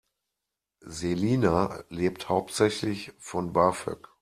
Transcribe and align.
Selina 0.83 1.83
lebt 1.89 2.27
hauptsächlich 2.27 3.13
von 3.19 3.53
BAföG. 3.53 4.09